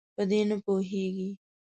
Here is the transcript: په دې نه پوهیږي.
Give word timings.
په 0.15 0.21
دې 0.29 0.41
نه 0.49 0.55
پوهیږي. 0.63 1.29